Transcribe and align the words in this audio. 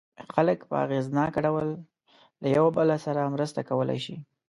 خلک 0.33 0.59
په 0.69 0.75
اغېزناک 0.85 1.33
ډول 1.45 1.67
له 2.41 2.47
یو 2.57 2.65
بل 2.77 2.87
سره 3.05 3.31
مرسته 3.35 3.59
کولای 3.69 3.99
شي. 4.05 4.15